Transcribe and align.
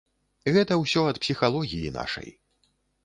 Гэта 0.55 0.77
ўсё 0.83 1.03
ад 1.11 1.21
псіхалогіі 1.25 1.95
нашай. 1.99 2.29